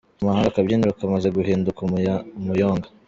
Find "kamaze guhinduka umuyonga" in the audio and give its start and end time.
0.99-2.87